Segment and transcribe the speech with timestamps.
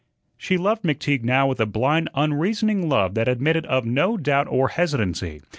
[0.35, 4.69] She loved McTeague now with a blind, unreasoning love that admitted of no doubt or
[4.69, 5.41] hesitancy.